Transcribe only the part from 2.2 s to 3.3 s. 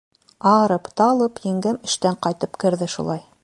ҡайтып керҙе шулай.